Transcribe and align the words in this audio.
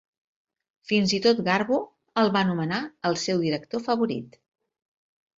Fins 0.91 1.11
i 1.17 1.17
tot, 1.25 1.41
Garbo 1.47 1.77
el 2.21 2.31
va 2.37 2.41
nomenar 2.51 2.79
el 3.09 3.19
seu 3.25 3.43
director 3.49 3.83
favorit. 3.89 4.39